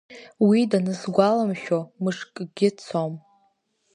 [0.47, 3.13] Уи данысгәаламшәо мышкгьы цом.